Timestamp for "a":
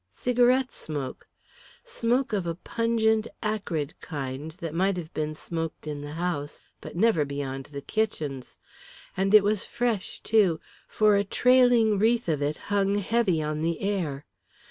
2.47-2.55, 11.15-11.23